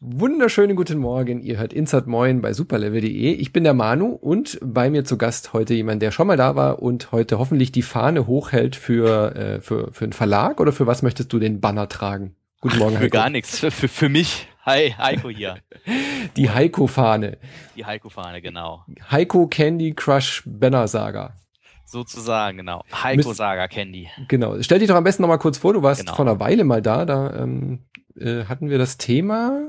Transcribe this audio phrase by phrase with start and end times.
[0.00, 1.42] Wunderschönen guten Morgen.
[1.42, 3.32] Ihr hört Insert Moin bei superlevel.de.
[3.32, 6.54] Ich bin der Manu und bei mir zu Gast heute jemand, der schon mal da
[6.54, 10.86] war und heute hoffentlich die Fahne hochhält für, äh, für, für einen Verlag oder für
[10.86, 12.36] was möchtest du den Banner tragen?
[12.60, 13.16] Guten Morgen, Ach, Für Heiko.
[13.16, 13.58] gar nichts.
[13.58, 14.46] Für, für, für mich.
[14.66, 15.58] Hi, Heiko hier.
[16.36, 17.38] Die Heiko-Fahne.
[17.76, 18.84] Die Heiko-Fahne, genau.
[19.12, 21.36] Heiko Candy Crush Banner Saga.
[21.84, 22.82] Sozusagen, genau.
[22.92, 24.10] Heiko Saga Candy.
[24.26, 24.60] Genau.
[24.62, 25.72] Stell dich doch am besten noch mal kurz vor.
[25.72, 26.16] Du warst genau.
[26.16, 27.04] vor einer Weile mal da.
[27.04, 27.84] Da ähm,
[28.18, 29.68] äh, hatten wir das Thema.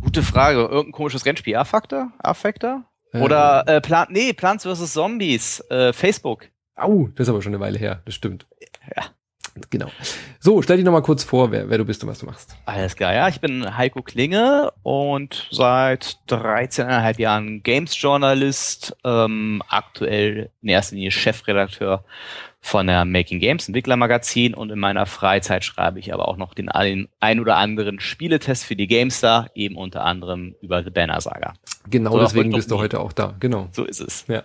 [0.00, 0.60] Gute Frage.
[0.60, 1.56] Irgendein komisches Rennspiel.
[1.56, 2.12] A-Factor?
[2.18, 2.84] A-Factor?
[3.12, 3.22] Äh.
[3.22, 4.92] Oder äh, Plan nee, Plants vs.
[4.92, 5.58] Zombies.
[5.68, 6.46] Äh, Facebook.
[6.76, 8.02] Au, das ist aber schon eine Weile her.
[8.04, 8.46] Das stimmt.
[8.96, 9.06] Ja.
[9.70, 9.90] Genau.
[10.40, 12.56] So, stell dich noch mal kurz vor, wer, wer du bist und was du machst.
[12.66, 13.28] Alles klar, ja.
[13.28, 22.04] Ich bin Heiko Klinge und seit 13,5 Jahren Games-Journalist, ähm, aktuell in erster Linie Chefredakteur
[22.64, 26.70] von der Making Games Entwicklermagazin und in meiner Freizeit schreibe ich aber auch noch den
[26.70, 31.52] ein, ein oder anderen Spieletest für die GameStar, eben unter anderem über The Banner Saga.
[31.90, 33.34] Genau, so, deswegen bist du heute auch da.
[33.38, 33.68] Genau.
[33.72, 34.24] So ist es.
[34.28, 34.44] Ja.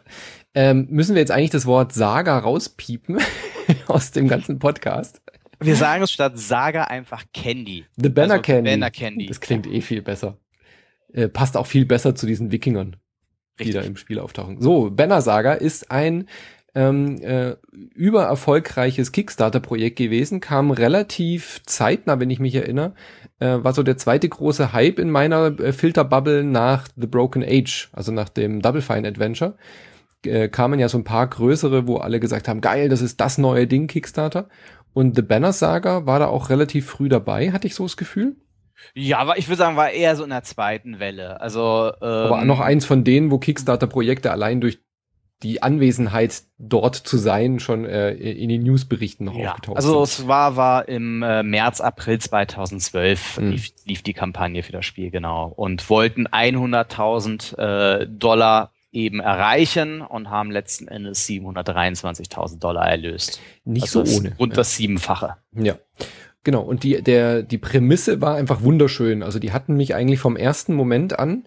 [0.56, 3.20] Ähm, müssen wir jetzt eigentlich das Wort Saga rauspiepen
[3.88, 5.22] aus dem ganzen Podcast?
[5.60, 7.86] Wir sagen es statt Saga einfach Candy.
[7.98, 8.72] The Banner also Candy.
[8.72, 9.26] Banner Candy.
[9.28, 10.38] Das klingt eh viel besser.
[11.14, 12.96] Äh, passt auch viel besser zu diesen Wikingern,
[13.60, 13.68] Richtig.
[13.68, 14.62] die da im Spiel auftauchen.
[14.62, 16.28] So, Banner Saga ist ein
[16.76, 22.94] ähm, äh, übererfolgreiches Kickstarter-Projekt gewesen, kam relativ zeitnah, wenn ich mich erinnere,
[23.40, 27.90] äh, war so der zweite große Hype in meiner äh, Filterbubble nach The Broken Age,
[27.92, 29.56] also nach dem Double Fine Adventure.
[30.26, 33.38] Äh, kamen ja so ein paar größere, wo alle gesagt haben, geil, das ist das
[33.38, 34.50] neue Ding, Kickstarter.
[34.94, 38.36] Und The Banner Saga war da auch relativ früh dabei, hatte ich so das Gefühl.
[38.94, 41.42] Ja, aber ich würde sagen, war eher so in der zweiten Welle.
[41.42, 44.80] Also ähm, aber noch eins von denen, wo Kickstarter-Projekte allein durch
[45.44, 50.20] die Anwesenheit dort zu sein schon äh, in den Newsberichten noch ja, aufgetaucht Also sind.
[50.20, 53.52] es war war im äh, März April 2012 hm.
[53.52, 60.02] lief, lief die Kampagne für das Spiel genau und wollten 100.000 äh, Dollar eben erreichen
[60.02, 63.40] und haben letzten Endes 723.000 Dollar erlöst.
[63.66, 64.34] Nicht also so ohne.
[64.38, 65.36] Und das Siebenfache.
[65.56, 65.78] Ja.
[66.44, 69.24] Genau, und die, der, die Prämisse war einfach wunderschön.
[69.24, 71.44] Also die hatten mich eigentlich vom ersten Moment an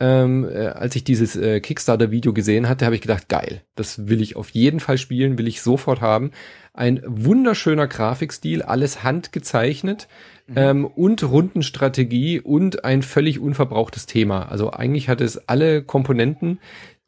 [0.00, 4.20] ähm, äh, als ich dieses äh, Kickstarter-Video gesehen hatte, habe ich gedacht, geil, das will
[4.20, 6.32] ich auf jeden Fall spielen, will ich sofort haben.
[6.72, 10.08] Ein wunderschöner Grafikstil, alles handgezeichnet
[10.46, 10.54] mhm.
[10.56, 14.48] ähm, und Rundenstrategie und ein völlig unverbrauchtes Thema.
[14.50, 16.60] Also eigentlich hat es alle Komponenten,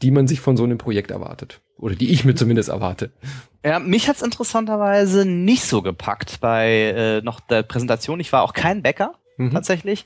[0.03, 1.61] die man sich von so einem Projekt erwartet.
[1.79, 3.11] Oder die ich mir zumindest erwarte.
[3.65, 8.21] Ja, mich hat's interessanterweise nicht so gepackt bei äh, noch der Präsentation.
[8.21, 9.15] Ich war auch kein Bäcker.
[9.37, 9.51] Mhm.
[9.51, 10.05] tatsächlich,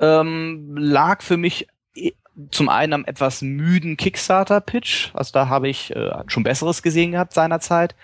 [0.00, 1.68] ähm, lag für mich
[2.50, 7.32] zum einen am etwas müden Kickstarter-Pitch, also da habe ich äh, schon Besseres gesehen gehabt
[7.32, 7.94] seinerzeit.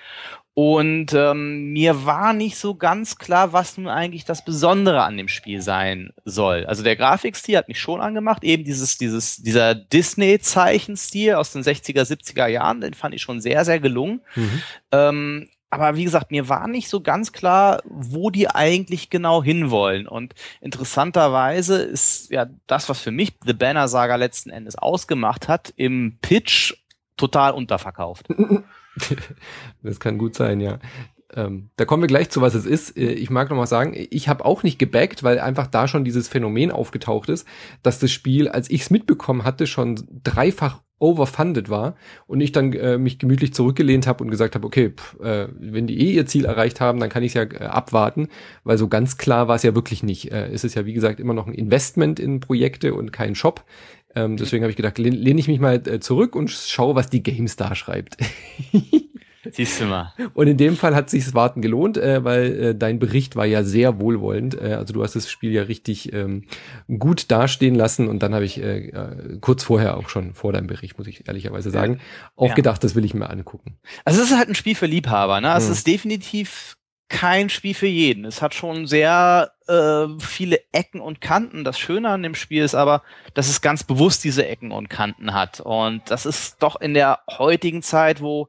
[0.63, 5.29] Und ähm, mir war nicht so ganz klar, was nun eigentlich das Besondere an dem
[5.29, 6.67] Spiel sein soll.
[6.67, 12.03] Also der Grafikstil hat mich schon angemacht, eben dieses, dieses, dieser Disney-Zeichenstil aus den 60er,
[12.03, 14.21] 70er Jahren, den fand ich schon sehr, sehr gelungen.
[14.35, 14.63] Mhm.
[14.93, 20.07] Ähm, aber wie gesagt, mir war nicht so ganz klar, wo die eigentlich genau hinwollen.
[20.07, 25.73] Und interessanterweise ist ja das, was für mich The Banner Saga letzten Endes ausgemacht hat,
[25.77, 26.75] im Pitch
[27.17, 28.29] total unterverkauft.
[29.83, 30.79] das kann gut sein, ja.
[31.35, 32.97] Ähm, da kommen wir gleich zu, was es ist.
[32.97, 36.05] Äh, ich mag noch mal sagen, ich habe auch nicht gebackt, weil einfach da schon
[36.05, 37.47] dieses Phänomen aufgetaucht ist,
[37.83, 41.97] dass das Spiel, als ich es mitbekommen hatte, schon dreifach overfunded war
[42.27, 45.87] und ich dann äh, mich gemütlich zurückgelehnt habe und gesagt habe, okay, pff, äh, wenn
[45.87, 48.29] die eh ihr Ziel erreicht haben, dann kann ich es ja äh, abwarten,
[48.65, 50.31] weil so ganz klar war es ja wirklich nicht.
[50.31, 53.65] Äh, es ist ja wie gesagt immer noch ein Investment in Projekte und kein Shop.
[54.15, 57.11] Ähm, deswegen habe ich gedacht, lehne lehn ich mich mal äh, zurück und schaue, was
[57.11, 58.17] die GameStar schreibt.
[59.53, 60.13] Siehst du mal.
[60.35, 63.65] Und in dem Fall hat sich's Warten gelohnt, äh, weil äh, dein Bericht war ja
[63.65, 64.61] sehr wohlwollend.
[64.61, 66.45] Äh, also du hast das Spiel ja richtig ähm,
[66.99, 70.67] gut dastehen lassen und dann habe ich äh, äh, kurz vorher auch schon vor deinem
[70.67, 72.01] Bericht, muss ich ehrlicherweise sagen,
[72.37, 72.55] auch ja.
[72.55, 73.79] gedacht, das will ich mir angucken.
[74.05, 75.41] Also es ist halt ein Spiel für Liebhaber.
[75.41, 75.55] Ne?
[75.57, 75.73] Es hm.
[75.73, 76.77] ist definitiv
[77.11, 78.25] kein Spiel für jeden.
[78.25, 81.65] Es hat schon sehr äh, viele Ecken und Kanten.
[81.65, 83.03] Das Schöne an dem Spiel ist aber,
[83.35, 85.61] dass es ganz bewusst diese Ecken und Kanten hat.
[85.61, 88.49] Und das ist doch in der heutigen Zeit, wo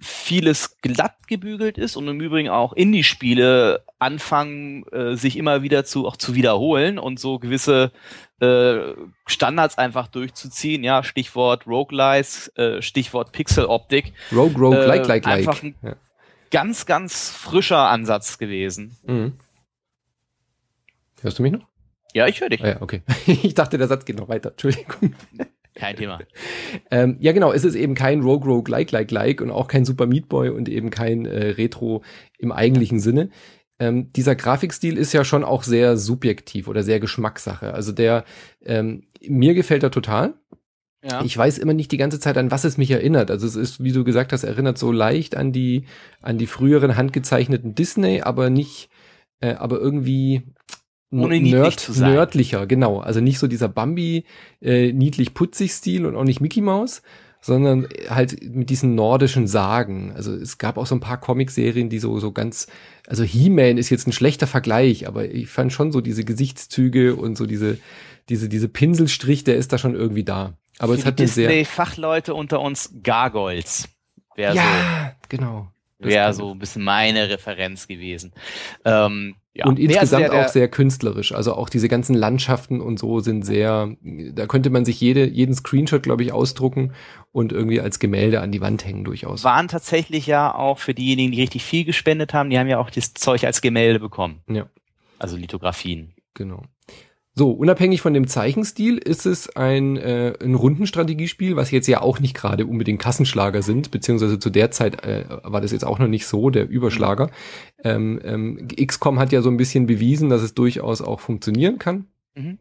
[0.00, 6.06] vieles glatt gebügelt ist und im Übrigen auch Indie-Spiele anfangen, äh, sich immer wieder zu
[6.06, 7.92] auch zu wiederholen und so gewisse
[8.40, 8.78] äh,
[9.26, 10.84] Standards einfach durchzuziehen.
[10.84, 14.12] Ja, Stichwort Roguelites, äh, Stichwort Pixel-Optik.
[14.32, 15.74] Rogue, Rogue, äh, like, like, einfach like.
[15.82, 15.96] Ein ja.
[16.54, 18.96] Ganz, ganz frischer Ansatz gewesen.
[19.04, 19.32] Mhm.
[21.20, 21.68] Hörst du mich noch?
[22.12, 22.62] Ja, ich höre dich.
[22.62, 23.02] Ah, ja, okay.
[23.26, 24.50] Ich dachte, der Satz geht noch weiter.
[24.50, 25.16] Entschuldigung.
[25.74, 26.20] kein Thema.
[26.92, 29.84] ähm, ja, genau, es ist eben kein Rogue Rogue Like Like Like und auch kein
[29.84, 32.04] Super Meat Boy und eben kein äh, Retro
[32.38, 33.30] im eigentlichen Sinne.
[33.80, 37.74] Ähm, dieser Grafikstil ist ja schon auch sehr subjektiv oder sehr Geschmackssache.
[37.74, 38.24] Also der,
[38.64, 40.34] ähm, mir gefällt er total.
[41.04, 41.22] Ja.
[41.22, 43.30] Ich weiß immer nicht die ganze Zeit, an was es mich erinnert.
[43.30, 45.84] Also es ist, wie du gesagt hast, erinnert so leicht an die,
[46.22, 48.88] an die früheren handgezeichneten Disney, aber nicht,
[49.40, 50.42] äh, aber irgendwie
[51.10, 52.98] Nerd, nördlicher, genau.
[53.00, 54.24] Also nicht so dieser Bambi,
[54.60, 57.02] äh, niedlich putzig Stil und auch nicht Mickey Mouse,
[57.40, 60.12] sondern halt mit diesen nordischen Sagen.
[60.16, 62.66] Also es gab auch so ein paar Comicserien, die so, so ganz,
[63.06, 67.36] also He-Man ist jetzt ein schlechter Vergleich, aber ich fand schon so diese Gesichtszüge und
[67.36, 67.78] so diese,
[68.30, 70.56] diese, diese Pinselstrich, der ist da schon irgendwie da.
[70.78, 73.88] Aber es hat die Disney-Fachleute unter uns Gargoyles.
[74.36, 75.68] ja, so, genau.
[75.98, 78.32] Wäre so ein bisschen meine Referenz gewesen.
[78.84, 79.66] Ähm, ja.
[79.66, 81.32] Und insgesamt also der, auch sehr künstlerisch.
[81.32, 85.54] Also auch diese ganzen Landschaften und so sind sehr, da könnte man sich jede, jeden
[85.54, 86.92] Screenshot, glaube ich, ausdrucken
[87.30, 89.44] und irgendwie als Gemälde an die Wand hängen durchaus.
[89.44, 92.90] Waren tatsächlich ja auch für diejenigen, die richtig viel gespendet haben, die haben ja auch
[92.90, 94.42] das Zeug als Gemälde bekommen.
[94.48, 94.68] Ja.
[95.20, 96.14] Also Lithografien.
[96.34, 96.62] Genau.
[97.36, 102.20] So, unabhängig von dem Zeichenstil ist es ein, äh, ein Rundenstrategiespiel, was jetzt ja auch
[102.20, 106.06] nicht gerade unbedingt Kassenschlager sind, beziehungsweise zu der Zeit äh, war das jetzt auch noch
[106.06, 107.30] nicht so der Überschlager.
[107.82, 112.06] Ähm, ähm, XCOM hat ja so ein bisschen bewiesen, dass es durchaus auch funktionieren kann.
[112.36, 112.58] Mhm.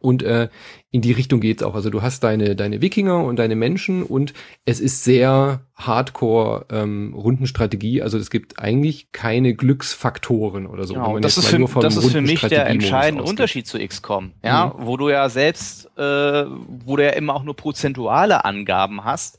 [0.00, 0.48] Und äh,
[0.90, 1.74] in die Richtung geht's auch.
[1.74, 4.32] Also du hast deine, deine Wikinger und deine Menschen und
[4.64, 8.02] es ist sehr hardcore ähm, Rundenstrategie.
[8.02, 10.94] Also es gibt eigentlich keine Glücksfaktoren oder so.
[10.94, 14.32] Genau, das, ist für, das ist für mich der entscheidende Unterschied zu XCOM.
[14.42, 14.86] Ja, mhm.
[14.86, 19.38] wo du ja selbst, äh, wo du ja immer auch nur prozentuale Angaben hast.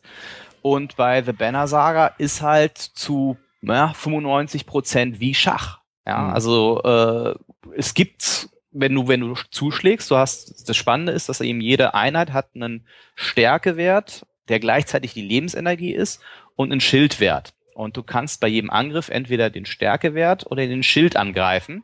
[0.61, 5.79] Und bei The Banner Saga ist halt zu ja, 95 Prozent wie Schach.
[6.05, 6.33] Ja, mhm.
[6.33, 7.35] also äh,
[7.75, 11.94] es gibt wenn du, wenn du zuschlägst, du hast, das Spannende ist, dass eben jede
[11.94, 16.21] Einheit hat einen Stärkewert, der gleichzeitig die Lebensenergie ist
[16.56, 17.53] und einen Schildwert.
[17.73, 21.83] Und du kannst bei jedem Angriff entweder den Stärkewert oder den Schild angreifen.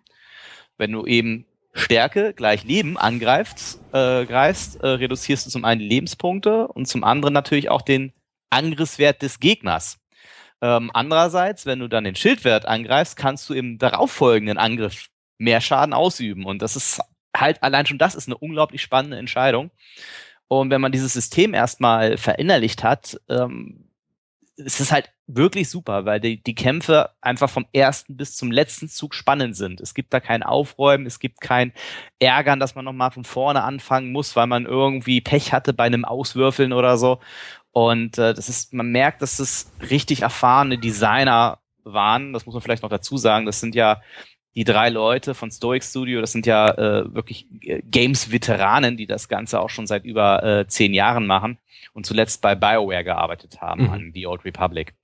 [0.78, 5.88] Wenn du eben Stärke gleich Leben angreifst, äh, greifst, äh, reduzierst du zum einen die
[5.88, 8.14] Lebenspunkte und zum anderen natürlich auch den
[8.50, 10.00] Angriffswert des Gegners.
[10.62, 15.08] Ähm, andererseits, wenn du dann den Schildwert angreifst, kannst du im darauffolgenden Angriff
[15.38, 16.46] mehr Schaden ausüben.
[16.46, 17.02] Und das ist
[17.36, 19.72] halt, allein schon das ist eine unglaublich spannende Entscheidung.
[20.48, 23.88] Und wenn man dieses System erstmal verinnerlicht hat, ähm,
[24.58, 28.90] es ist halt wirklich super, weil die, die Kämpfe einfach vom ersten bis zum letzten
[28.90, 29.82] Zug spannend sind.
[29.82, 31.74] Es gibt da kein Aufräumen, es gibt kein
[32.18, 36.06] Ärgern, dass man nochmal von vorne anfangen muss, weil man irgendwie Pech hatte bei einem
[36.06, 37.20] Auswürfeln oder so.
[37.72, 42.34] Und äh, das ist, man merkt, dass es richtig erfahrene Designer waren.
[42.34, 43.46] Das muss man vielleicht noch dazu sagen.
[43.46, 44.02] Das sind ja
[44.58, 49.30] die drei Leute von Stoic Studio, das sind ja äh, wirklich äh, Games-Veteranen, die das
[49.30, 51.60] Ganze auch schon seit über äh, zehn Jahren machen
[51.94, 53.90] und zuletzt bei BioWare gearbeitet haben mhm.
[53.92, 54.96] an The Old Republic.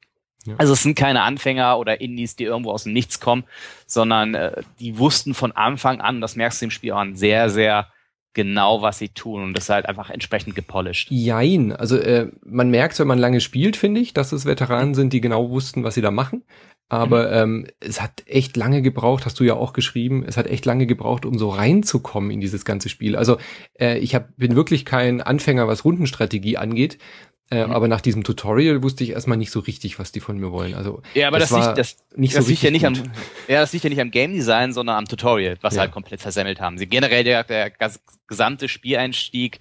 [0.45, 0.55] Ja.
[0.57, 3.43] Also es sind keine Anfänger oder Indies, die irgendwo aus dem Nichts kommen,
[3.85, 7.89] sondern äh, die wussten von Anfang an, das merkst du im Spiel an, sehr, sehr
[8.33, 11.09] genau, was sie tun und das ist halt einfach entsprechend gepolished.
[11.11, 15.13] Jein, also äh, man merkt, wenn man lange spielt, finde ich, dass es Veteranen sind,
[15.13, 16.43] die genau wussten, was sie da machen.
[16.89, 17.63] Aber mhm.
[17.63, 20.85] ähm, es hat echt lange gebraucht, hast du ja auch geschrieben, es hat echt lange
[20.85, 23.15] gebraucht, um so reinzukommen in dieses ganze Spiel.
[23.15, 23.37] Also
[23.79, 26.99] äh, ich hab, bin wirklich kein Anfänger, was Rundenstrategie angeht.
[27.51, 27.71] Äh, mhm.
[27.71, 30.73] Aber nach diesem Tutorial wusste ich erstmal nicht so richtig, was die von mir wollen.
[30.73, 32.93] Also ja, aber das, das war das, nicht das so liegt ja nicht am
[33.47, 35.81] ja, das liegt ja nicht am Game Design, sondern am Tutorial, was ja.
[35.81, 36.77] halt komplett versemmelt haben.
[36.77, 37.71] Sie generell der, der
[38.27, 39.59] gesamte Spieleinstieg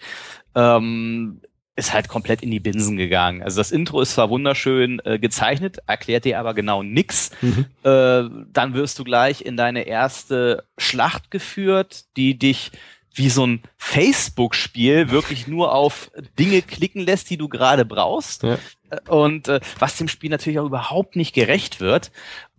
[0.55, 1.41] ähm,
[1.75, 3.43] ist halt komplett in die Binsen gegangen.
[3.43, 7.31] Also das Intro ist zwar wunderschön äh, gezeichnet, erklärt dir aber genau nix.
[7.41, 7.67] Mhm.
[7.83, 12.73] Äh, dann wirst du gleich in deine erste Schlacht geführt, die dich
[13.14, 18.42] wie so ein Facebook-Spiel wirklich nur auf Dinge klicken lässt, die du gerade brauchst.
[18.42, 18.59] Ja.
[18.90, 22.11] Äh, und äh, was dem Spiel natürlich auch überhaupt nicht gerecht wird.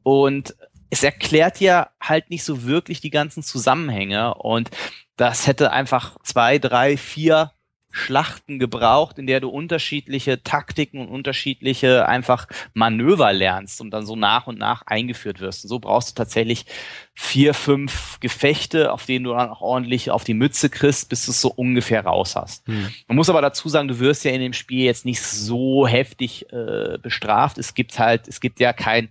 [0.03, 0.55] Und
[0.89, 4.36] es erklärt ja halt nicht so wirklich die ganzen Zusammenhänge.
[4.36, 4.69] Und
[5.15, 7.51] das hätte einfach zwei, drei, vier
[7.95, 14.15] Schlachten gebraucht, in der du unterschiedliche Taktiken und unterschiedliche einfach Manöver lernst und dann so
[14.15, 15.63] nach und nach eingeführt wirst.
[15.63, 16.65] Und so brauchst du tatsächlich
[17.13, 21.31] vier, fünf Gefechte, auf denen du dann auch ordentlich auf die Mütze kriegst, bis du
[21.31, 22.65] es so ungefähr raus hast.
[22.67, 22.89] Hm.
[23.07, 26.51] Man muss aber dazu sagen, du wirst ja in dem Spiel jetzt nicht so heftig
[26.51, 27.59] äh, bestraft.
[27.59, 29.09] Es gibt halt, es gibt ja kein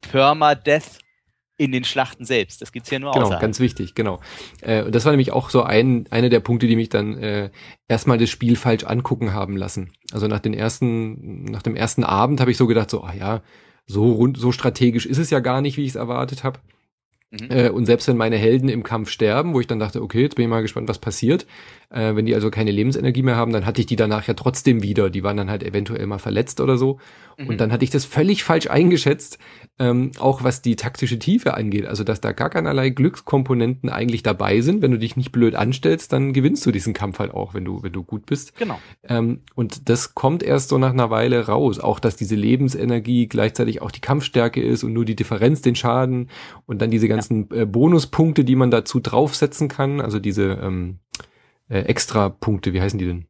[0.00, 1.01] Permadeath
[1.62, 2.60] in den Schlachten selbst.
[2.60, 4.20] Das gibt's ja nur Genau, ganz wichtig, genau.
[4.62, 7.50] Äh, und das war nämlich auch so ein, einer der Punkte, die mich dann äh,
[7.86, 9.92] erstmal das Spiel falsch angucken haben lassen.
[10.12, 13.42] Also nach den ersten, nach dem ersten Abend habe ich so gedacht, so, ah ja,
[13.86, 16.58] so rund, so strategisch ist es ja gar nicht, wie ich es erwartet habe.
[17.30, 17.50] Mhm.
[17.50, 20.34] Äh, und selbst wenn meine Helden im Kampf sterben, wo ich dann dachte, okay, jetzt
[20.34, 21.46] bin ich mal gespannt, was passiert,
[21.92, 24.82] Äh, wenn die also keine Lebensenergie mehr haben, dann hatte ich die danach ja trotzdem
[24.82, 25.10] wieder.
[25.10, 26.98] Die waren dann halt eventuell mal verletzt oder so.
[27.38, 27.48] Mhm.
[27.48, 29.38] Und dann hatte ich das völlig falsch eingeschätzt,
[29.78, 31.86] ähm, auch was die taktische Tiefe angeht.
[31.86, 34.80] Also, dass da gar keinerlei Glückskomponenten eigentlich dabei sind.
[34.80, 37.82] Wenn du dich nicht blöd anstellst, dann gewinnst du diesen Kampf halt auch, wenn du,
[37.82, 38.56] wenn du gut bist.
[38.56, 38.78] Genau.
[39.06, 41.78] Ähm, und das kommt erst so nach einer Weile raus.
[41.78, 46.30] Auch, dass diese Lebensenergie gleichzeitig auch die Kampfstärke ist und nur die Differenz den Schaden
[46.64, 47.62] und dann diese ganzen ja.
[47.62, 50.00] äh, Bonuspunkte, die man dazu draufsetzen kann.
[50.00, 50.98] Also diese ähm,
[51.68, 53.26] äh, Extra-Punkte, wie heißen die denn?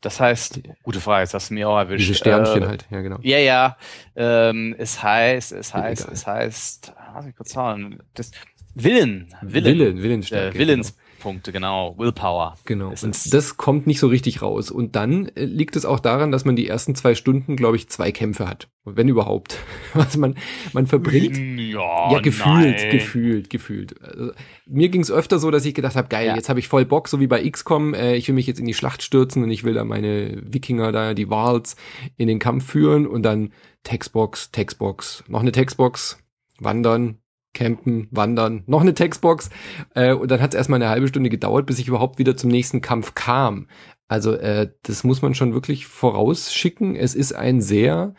[0.00, 2.00] Das heißt, gute Frage, jetzt hast du mir auch erwischt.
[2.00, 3.18] Diese Sternchen äh, halt, ja genau.
[3.20, 3.76] Ja, ja.
[4.16, 6.14] Ähm, es heißt, es heißt, Egal.
[6.14, 8.02] es heißt, lass mich kurz schauen.
[8.14, 8.30] Das
[8.74, 10.56] Willen, Willen, Willen, Willensstärke.
[10.56, 11.09] Äh, Willens, genau.
[11.20, 11.94] Punkte, genau.
[11.96, 12.56] Willpower.
[12.64, 12.88] Genau.
[12.88, 14.70] Und das kommt nicht so richtig raus.
[14.70, 17.88] Und dann äh, liegt es auch daran, dass man die ersten zwei Stunden, glaube ich,
[17.88, 18.68] zwei Kämpfe hat.
[18.84, 19.58] Wenn überhaupt.
[19.94, 20.34] Was man,
[20.72, 21.36] man verbringt.
[21.36, 22.90] Ja, ja gefühlt, nein.
[22.90, 24.02] gefühlt, gefühlt.
[24.02, 24.32] Also,
[24.66, 26.34] mir ging es öfter so, dass ich gedacht habe, geil, ja.
[26.34, 28.66] jetzt habe ich voll Bock, so wie bei XCOM, äh, ich will mich jetzt in
[28.66, 31.76] die Schlacht stürzen und ich will da meine Wikinger da, die Wals,
[32.16, 33.52] in den Kampf führen und dann
[33.84, 36.18] Textbox, Textbox, noch eine Textbox,
[36.58, 37.18] wandern,
[37.52, 39.50] campen, wandern, noch eine Textbox.
[39.94, 42.50] Äh, und dann hat es erstmal eine halbe Stunde gedauert, bis ich überhaupt wieder zum
[42.50, 43.68] nächsten Kampf kam.
[44.08, 46.96] Also äh, das muss man schon wirklich vorausschicken.
[46.96, 48.14] Es ist ein sehr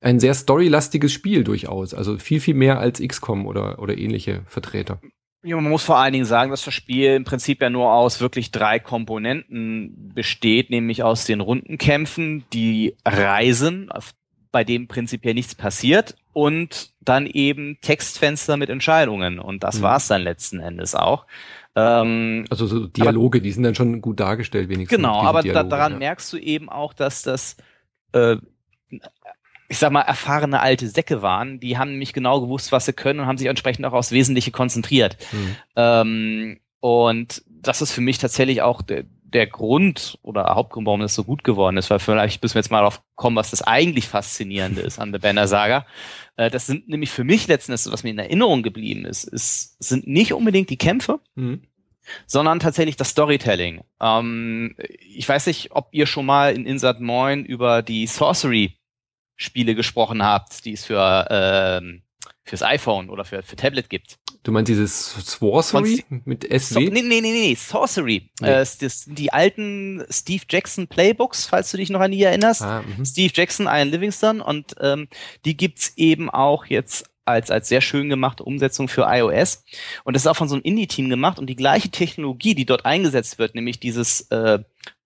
[0.00, 1.94] ein sehr storylastiges Spiel durchaus.
[1.94, 5.00] Also viel, viel mehr als XCOM oder, oder ähnliche Vertreter.
[5.42, 8.20] Ja, man muss vor allen Dingen sagen, dass das Spiel im Prinzip ja nur aus
[8.20, 13.90] wirklich drei Komponenten besteht, nämlich aus den Rundenkämpfen, die Reisen,
[14.56, 19.38] bei dem prinzipiell nichts passiert und dann eben Textfenster mit Entscheidungen.
[19.38, 19.82] Und das mhm.
[19.82, 21.26] war es dann letzten Endes auch.
[21.74, 24.96] Ähm, also so Dialoge, aber, die sind dann schon gut dargestellt, wenigstens.
[24.96, 25.98] Genau, aber Dialoge, daran ja.
[25.98, 27.58] merkst du eben auch, dass das,
[28.12, 28.36] äh,
[29.68, 31.60] ich sag mal, erfahrene alte Säcke waren.
[31.60, 34.52] Die haben nämlich genau gewusst, was sie können und haben sich entsprechend auch aufs Wesentliche
[34.52, 35.18] konzentriert.
[35.32, 35.56] Mhm.
[35.76, 41.14] Ähm, und das ist für mich tatsächlich auch der, der Grund oder Hauptgrund, warum das
[41.14, 44.08] so gut geworden ist, weil vielleicht müssen wir jetzt mal darauf kommen, was das eigentlich
[44.08, 45.86] Faszinierende ist an der Banner Saga.
[46.36, 49.82] Äh, das sind nämlich für mich letzten Endes, was mir in Erinnerung geblieben ist, ist
[49.82, 51.62] sind nicht unbedingt die Kämpfe, mhm.
[52.26, 53.82] sondern tatsächlich das Storytelling.
[54.00, 58.78] Ähm, ich weiß nicht, ob ihr schon mal in Insert Moin über die Sorcery
[59.34, 62.02] Spiele gesprochen habt, die es für ähm,
[62.46, 64.18] fürs iPhone oder für, für Tablet gibt.
[64.44, 66.58] Du meinst dieses Sorcery mit SW?
[66.58, 68.30] So, nee, nee, nee, nee, Sorcery.
[68.40, 68.48] Nee.
[68.48, 72.62] Äh, das sind die alten Steve Jackson Playbooks, falls du dich noch an die erinnerst.
[72.62, 73.04] Ah, mhm.
[73.04, 75.08] Steve Jackson, Ian Livingston und ähm,
[75.44, 79.64] die gibt's eben auch jetzt als, als sehr schön gemachte Umsetzung für iOS.
[80.04, 82.86] Und das ist auch von so einem Indie-Team gemacht und die gleiche Technologie, die dort
[82.86, 84.60] eingesetzt wird, nämlich dieses, äh,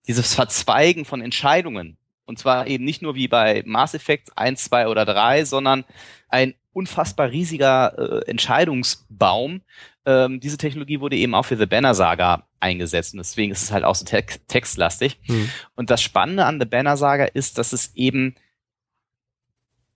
[0.07, 1.97] dieses Verzweigen von Entscheidungen.
[2.25, 5.85] Und zwar eben nicht nur wie bei Mass Effect 1, 2 oder 3, sondern
[6.29, 9.61] ein unfassbar riesiger äh, Entscheidungsbaum.
[10.05, 13.71] Ähm, diese Technologie wurde eben auch für The Banner Saga eingesetzt und deswegen ist es
[13.71, 15.19] halt auch so te textlastig.
[15.23, 15.49] Hm.
[15.75, 18.35] Und das Spannende an The Banner Saga ist, dass es eben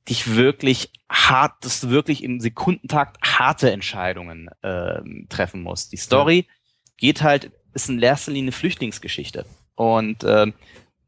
[0.08, 5.91] dich wirklich hart, dass du wirklich im Sekundentakt harte Entscheidungen äh, treffen musst.
[5.91, 6.53] Die Story ja.
[6.98, 9.46] geht halt, ist in erster Linie eine Flüchtlingsgeschichte.
[9.75, 10.51] Und äh,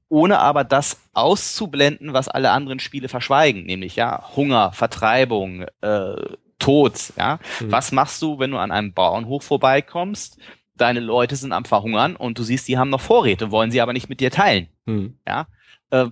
[0.10, 6.16] ohne aber das auszublenden, was alle anderen Spiele verschweigen, nämlich ja Hunger, Vertreibung, äh,
[6.60, 7.14] Tod.
[7.18, 7.72] Ja, mhm.
[7.72, 10.38] was machst du, wenn du an einem Bauernhof vorbeikommst?
[10.76, 13.94] Deine Leute sind am Verhungern und du siehst, die haben noch Vorräte, wollen sie aber
[13.94, 14.70] nicht mit dir teilen.
[14.86, 15.18] Mhm.
[15.28, 15.48] Ja,
[15.90, 16.08] äh,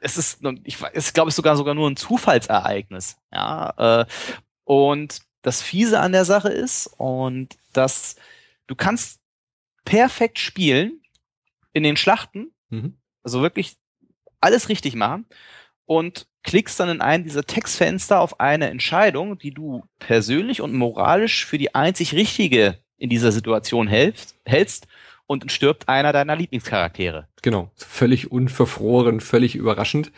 [0.00, 3.18] es ist, ich, es glaube ich sogar sogar nur ein Zufallsereignis.
[3.32, 4.06] Ja, äh,
[4.64, 8.16] und das Fiese an der Sache ist und dass
[8.66, 9.20] du kannst
[9.84, 11.00] perfekt spielen
[11.72, 12.52] in den Schlachten.
[12.68, 13.76] Mhm also wirklich
[14.40, 15.26] alles richtig machen
[15.86, 21.46] und klickst dann in einen dieser Textfenster auf eine Entscheidung, die du persönlich und moralisch
[21.46, 24.86] für die einzig richtige in dieser Situation hältst, hältst
[25.26, 27.28] und stirbt einer deiner Lieblingscharaktere.
[27.42, 30.12] Genau, völlig unverfroren, völlig überraschend.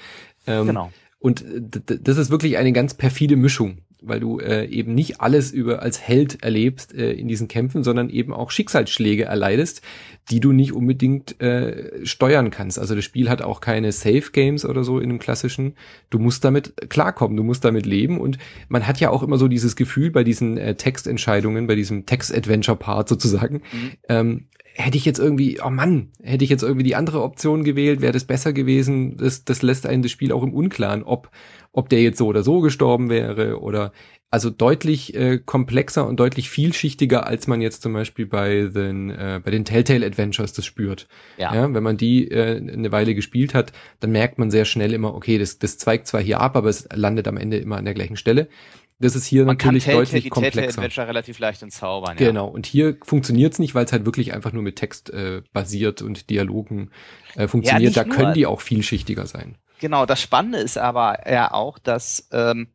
[0.46, 0.92] Ähm, genau.
[1.18, 5.82] Und das ist wirklich eine ganz perfide Mischung weil du äh, eben nicht alles über
[5.82, 9.82] als Held erlebst äh, in diesen Kämpfen, sondern eben auch Schicksalsschläge erleidest,
[10.30, 12.78] die du nicht unbedingt äh, steuern kannst.
[12.78, 15.74] Also das Spiel hat auch keine Safe Games oder so in dem klassischen.
[16.10, 19.48] Du musst damit klarkommen, du musst damit leben und man hat ja auch immer so
[19.48, 23.90] dieses Gefühl bei diesen äh, Textentscheidungen, bei diesem Text-Adventure-Part sozusagen, mhm.
[24.08, 24.44] ähm,
[24.76, 28.12] hätte ich jetzt irgendwie, oh Mann, hätte ich jetzt irgendwie die andere Option gewählt, wäre
[28.12, 29.16] das besser gewesen.
[29.16, 31.30] Das, das lässt einen das Spiel auch im Unklaren, ob,
[31.72, 33.92] ob der jetzt so oder so gestorben wäre oder
[34.30, 39.40] also deutlich äh, komplexer und deutlich vielschichtiger, als man jetzt zum Beispiel bei den, äh,
[39.42, 41.06] bei den Telltale Adventures das spürt.
[41.36, 41.54] Ja.
[41.54, 45.14] ja wenn man die äh, eine Weile gespielt hat, dann merkt man sehr schnell immer,
[45.14, 47.94] okay, das, das zweigt zwar hier ab, aber es landet am Ende immer an der
[47.94, 48.48] gleichen Stelle.
[49.04, 50.78] Das ist hier Man natürlich kann deutlich komplexer.
[50.78, 52.16] Adventure relativ leicht entzaubern.
[52.18, 52.28] Ja.
[52.28, 52.46] Genau.
[52.46, 56.30] Und hier funktioniert's nicht, weil es halt wirklich einfach nur mit Text äh, basiert und
[56.30, 56.90] Dialogen
[57.36, 57.90] äh, funktioniert.
[57.90, 58.16] nicht da nur.
[58.16, 59.58] können die auch vielschichtiger sein.
[59.78, 62.68] Genau, das Spannende ist aber ja auch, dass ähm,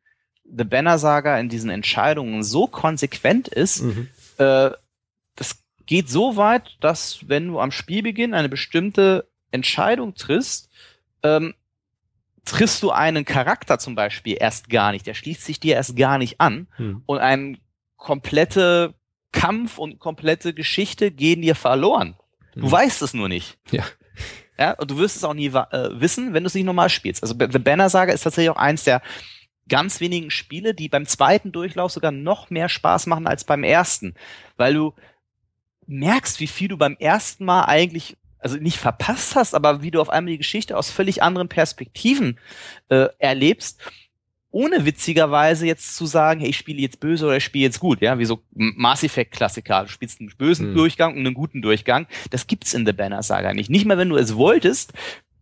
[0.45, 3.83] The Banner Saga in diesen Entscheidungen so konsequent ist,
[4.37, 4.69] äh,
[5.35, 10.69] das geht so weit, dass wenn du am Spielbeginn eine bestimmte Entscheidung triffst,
[11.23, 11.55] ähm,
[12.49, 16.17] triffst du einen Charakter zum Beispiel erst gar nicht, der schließt sich dir erst gar
[16.17, 17.03] nicht an Hm.
[17.05, 17.57] und ein
[17.95, 18.93] komplette
[19.31, 22.15] Kampf und komplette Geschichte gehen dir verloren.
[22.55, 22.71] Du Hm.
[22.71, 23.57] weißt es nur nicht.
[23.71, 23.83] Ja.
[24.57, 27.23] Ja, und du wirst es auch nie äh, wissen, wenn du es nicht normal spielst.
[27.23, 29.01] Also The Banner Saga ist tatsächlich auch eins der
[29.69, 34.15] ganz wenigen Spiele, die beim zweiten Durchlauf sogar noch mehr Spaß machen als beim ersten,
[34.57, 34.93] weil du
[35.87, 40.01] merkst, wie viel du beim ersten Mal eigentlich also nicht verpasst hast, aber wie du
[40.01, 42.39] auf einmal die Geschichte aus völlig anderen Perspektiven
[42.89, 43.79] äh, erlebst,
[44.51, 48.01] ohne witzigerweise jetzt zu sagen, hey, ich spiele jetzt böse oder ich spiele jetzt gut,
[48.01, 50.75] ja, wie so Mass Effect Klassiker, du spielst einen bösen Hm.
[50.75, 53.69] Durchgang und einen guten Durchgang, das gibt's in The Banner Saga nicht.
[53.69, 54.93] Nicht mal, wenn du es wolltest,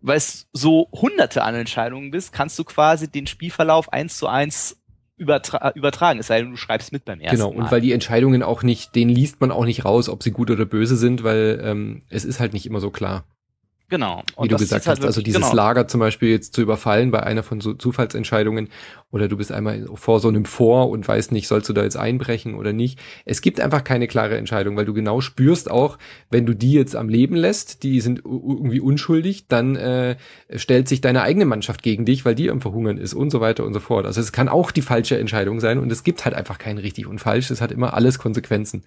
[0.02, 4.78] weil es so hunderte an Entscheidungen bist, kannst du quasi den Spielverlauf eins zu eins
[5.18, 7.64] übertra übertragen, es sei denn, du schreibst mit beim ersten Genau, Mal.
[7.64, 10.52] und weil die Entscheidungen auch nicht, den liest man auch nicht raus, ob sie gut
[10.52, 13.26] oder böse sind, weil ähm, es ist halt nicht immer so klar,
[13.90, 14.24] genau.
[14.28, 15.06] wie Und du das ist gesagt halt hast.
[15.06, 15.56] Also wirklich- dieses genau.
[15.56, 18.70] Lager zum Beispiel jetzt zu überfallen bei einer von so Zufallsentscheidungen
[19.12, 21.96] oder du bist einmal vor so einem Vor und weißt nicht, sollst du da jetzt
[21.98, 23.00] einbrechen oder nicht.
[23.26, 25.98] Es gibt einfach keine klare Entscheidung, weil du genau spürst auch,
[26.30, 30.18] wenn du die jetzt am Leben lässt, die sind irgendwie unschuldig, dann äh,
[30.56, 33.66] stellt sich deine eigene Mannschaft gegen dich, weil die am Verhungern ist und so weiter
[33.66, 34.06] und so fort.
[34.06, 37.08] Also es kann auch die falsche Entscheidung sein und es gibt halt einfach kein richtig
[37.08, 37.50] und falsch.
[37.50, 38.84] Es hat immer alles Konsequenzen.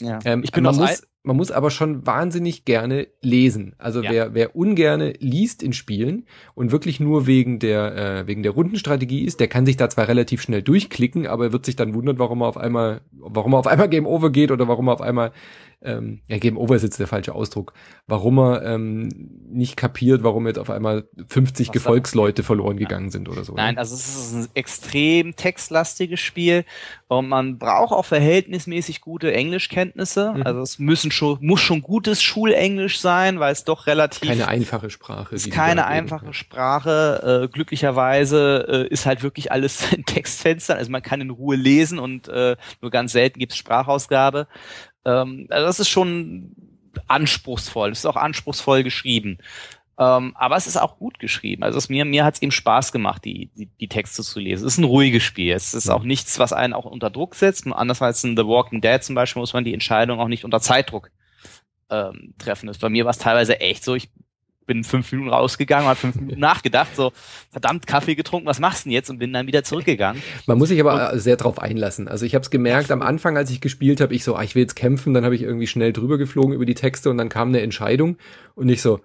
[0.00, 0.18] Ja.
[0.24, 3.74] Ähm, ich bin aus muss, man muss aber schon wahnsinnig gerne lesen.
[3.78, 4.10] Also Ja.
[4.10, 9.24] wer, wer ungerne liest in Spielen und wirklich nur wegen der, äh, wegen der Rundenstrategie
[9.24, 12.18] ist, der kann sich da zwar relativ schnell durchklicken, aber er wird sich dann wundern,
[12.18, 15.00] warum er auf einmal, warum er auf einmal Game Over geht oder warum er auf
[15.00, 15.32] einmal,
[15.84, 17.72] ähm, ja, Game Over ist jetzt der falsche Ausdruck,
[18.06, 19.08] warum er ähm,
[19.50, 23.54] nicht kapiert, warum jetzt auf einmal 50 Was Gefolgsleute verloren gegangen sind oder so.
[23.54, 23.80] Nein, ne?
[23.80, 26.64] also es ist ein extrem textlastiges Spiel
[27.08, 30.34] und man braucht auch verhältnismäßig gute Englischkenntnisse.
[30.36, 30.42] Mhm.
[30.44, 34.90] Also es müssen schon, muss schon gutes Schulenglisch sein, weil es doch relativ keine einfache
[34.90, 35.34] Sprache.
[35.34, 36.32] ist die die keine reden, einfache ja.
[36.32, 37.42] Sprache.
[37.44, 40.78] Äh, glücklicherweise äh, ist halt wirklich alles in Textfenstern.
[40.78, 44.46] Also man kann in Ruhe lesen und äh, nur ganz selten gibt es Sprachausgabe.
[45.04, 46.54] Ähm, also das ist schon
[47.08, 47.90] anspruchsvoll.
[47.90, 49.38] Es ist auch anspruchsvoll geschrieben.
[49.98, 51.62] Ähm, aber es ist auch gut geschrieben.
[51.62, 54.66] Also es, mir, mir hat es eben Spaß gemacht, die, die, die Texte zu lesen.
[54.66, 55.52] Es ist ein ruhiges Spiel.
[55.52, 57.66] Es ist auch nichts, was einen auch unter Druck setzt.
[57.66, 60.60] Anders als in The Walking Dead zum Beispiel muss man die Entscheidung auch nicht unter
[60.60, 61.10] Zeitdruck
[61.90, 62.66] ähm, treffen.
[62.66, 63.94] Das bei mir war es teilweise echt so.
[63.94, 64.08] Ich
[64.66, 67.12] bin fünf Minuten rausgegangen, habe fünf Minuten nachgedacht, so
[67.50, 69.10] verdammt Kaffee getrunken, was machst du denn jetzt?
[69.10, 70.22] Und bin dann wieder zurückgegangen.
[70.46, 72.08] Man muss sich aber sehr drauf einlassen.
[72.08, 74.54] Also ich habe es gemerkt am Anfang, als ich gespielt habe, ich so, ah, ich
[74.54, 77.28] will jetzt kämpfen, dann habe ich irgendwie schnell drüber geflogen über die Texte und dann
[77.28, 78.16] kam eine Entscheidung
[78.54, 79.00] und ich so,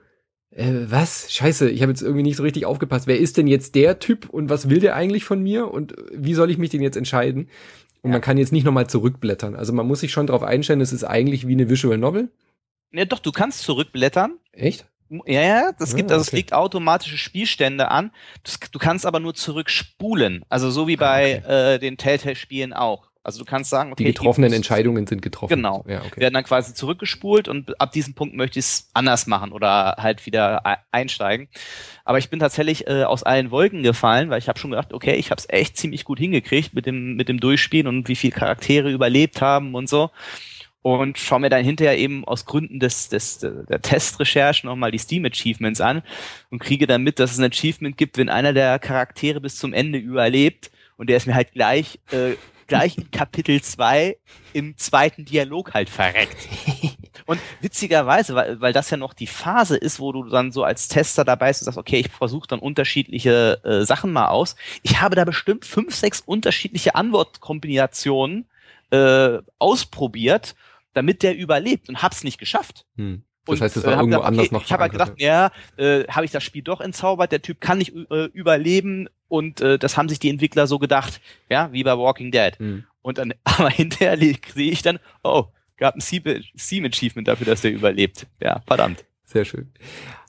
[0.52, 1.32] äh, was?
[1.32, 3.08] Scheiße, ich habe jetzt irgendwie nicht so richtig aufgepasst.
[3.08, 6.34] Wer ist denn jetzt der Typ und was will der eigentlich von mir und wie
[6.34, 7.50] soll ich mich denn jetzt entscheiden?
[8.02, 8.14] Und Ja.
[8.14, 9.56] man kann jetzt nicht nochmal zurückblättern.
[9.56, 12.30] Also man muss sich schon drauf einstellen, es ist eigentlich wie eine Visual Novel.
[12.94, 14.38] Ja, doch, du kannst zurückblättern.
[14.54, 14.86] Echt?
[15.26, 16.38] Ja, ja, das gibt, Ah, also es okay.
[16.38, 18.12] liegt automatische Spielstände an.
[18.44, 20.44] Das, du kannst aber nur zurückspulen.
[20.50, 23.08] Also so wie Ah, bei äh, den Telltale-Spielen auch.
[23.24, 25.50] Also du kannst sagen, okay, Die getroffenen die- Entscheidungen sind getroffen.
[25.54, 25.84] Genau.
[25.86, 26.22] Ja, okay.
[26.22, 30.26] werden dann quasi zurückgespult und ab diesem Punkt möchte ich es anders machen oder halt
[30.26, 31.50] wieder ei- einsteigen.
[32.06, 35.16] Aber ich bin tatsächlich äh, aus allen Wolken gefallen, weil ich habe schon gedacht, okay,
[35.16, 38.32] ich habe es echt ziemlich gut hingekriegt mit dem mit dem Durchspielen und wie viele
[38.34, 40.10] Charaktere überlebt haben und so.
[40.88, 45.26] Und schaue mir dann hinterher eben aus Gründen des, des der Testrecherche nochmal die Steam
[45.26, 46.02] Achievements an
[46.50, 49.74] und kriege dann mit, dass es ein Achievement gibt, wenn einer der Charaktere bis zum
[49.74, 52.36] Ende überlebt und der ist mir halt gleich äh,
[52.68, 54.16] gleich in Kapitel 2
[54.54, 56.48] im zweiten Dialog halt verreckt.
[57.26, 60.88] Und witzigerweise, weil, weil das ja noch die Phase ist, wo du dann so als
[60.88, 64.56] Tester dabei bist und sagst, okay, ich versuche dann unterschiedliche äh, Sachen mal aus.
[64.84, 68.46] Ich habe da bestimmt fünf, sechs unterschiedliche Antwortkombinationen
[68.92, 70.56] äh, ausprobiert,
[70.98, 72.86] damit der überlebt und hab's nicht geschafft.
[72.98, 73.24] Hm.
[73.46, 75.52] Das heißt, es äh, war irgendwo gedacht, anders okay, noch Ich habe halt gedacht, ja,
[75.78, 79.80] äh, habe ich das Spiel doch entzaubert, der Typ kann nicht äh, überleben und äh,
[79.80, 82.58] das haben sich die Entwickler so gedacht, ja, wie bei Walking Dead.
[82.60, 82.84] Hm.
[83.02, 85.46] Und dann, aber hinterher sehe ich dann, oh,
[85.78, 88.28] gab ein Steam- Steam-Achievement dafür, dass der überlebt.
[88.42, 89.06] Ja, verdammt.
[89.30, 89.74] Sehr schön.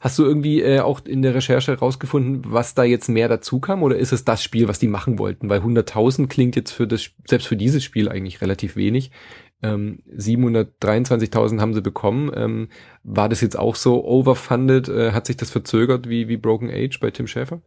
[0.00, 3.84] Hast du irgendwie äh, auch in der Recherche rausgefunden, was da jetzt mehr dazu kam
[3.84, 5.48] oder ist es das Spiel, was die machen wollten?
[5.48, 9.12] Weil 100.000 klingt jetzt für das, selbst für dieses Spiel eigentlich relativ wenig.
[9.62, 12.30] Ähm, 723.000 haben sie bekommen.
[12.34, 12.68] Ähm,
[13.02, 14.88] war das jetzt auch so overfunded?
[14.88, 17.60] Äh, hat sich das verzögert wie, wie Broken Age bei Tim Schafer?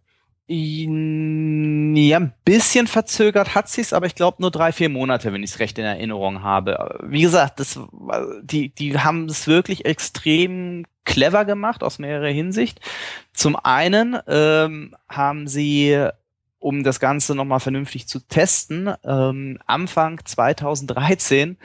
[0.54, 5.52] Ja, ein bisschen verzögert hat sich's, aber ich glaube nur drei, vier Monate, wenn ich
[5.52, 7.00] es recht in Erinnerung habe.
[7.04, 7.80] Wie gesagt, das,
[8.42, 12.82] die, die haben es wirklich extrem clever gemacht aus mehrerer Hinsicht.
[13.34, 16.08] Zum einen ähm, haben sie,
[16.62, 21.58] um das Ganze nochmal vernünftig zu testen, ähm, Anfang 2013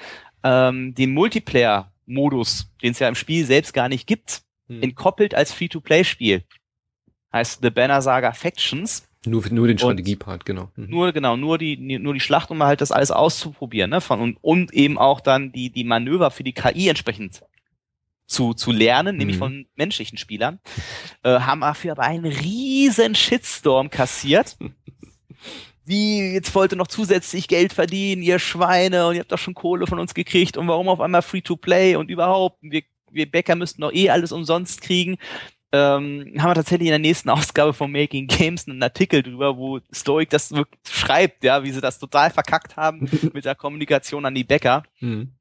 [0.42, 4.82] ähm, den Multiplayer-Modus, den es ja im Spiel selbst gar nicht gibt, hm.
[4.82, 6.42] entkoppelt als Free-to-Play-Spiel
[7.32, 9.06] heißt The Banner Saga Factions.
[9.26, 10.70] Nur, nur den Strategiepart, genau.
[10.76, 10.88] Mhm.
[10.88, 14.38] Nur, genau, nur die, nur die Schlacht, um halt das alles auszuprobieren, ne, von, und,
[14.40, 17.42] und eben auch dann die, die Manöver für die KI entsprechend
[18.26, 19.18] zu, zu lernen, mhm.
[19.18, 20.60] nämlich von menschlichen Spielern,
[21.22, 24.56] äh, haben dafür aber einen riesen Shitstorm kassiert.
[25.84, 29.86] Wie, jetzt wollte noch zusätzlich Geld verdienen, ihr Schweine, und ihr habt doch schon Kohle
[29.86, 33.92] von uns gekriegt, und warum auf einmal Free-to-Play und überhaupt, wir, wir Bäcker müssten doch
[33.92, 35.18] eh alles umsonst kriegen
[35.72, 39.80] ähm, haben wir tatsächlich in der nächsten Ausgabe von Making Games einen Artikel drüber, wo
[39.92, 40.52] Stoic das
[40.88, 44.84] schreibt, ja, wie sie das total verkackt haben mit der Kommunikation an die Bäcker.
[45.00, 45.32] Mhm.